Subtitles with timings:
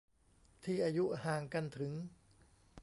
[0.63, 1.91] ที่อายุห่างกันถึง